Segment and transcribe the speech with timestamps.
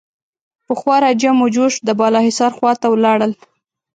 [0.65, 3.31] په خورا جم و جوش د بالاحصار خوا ته ولاړل.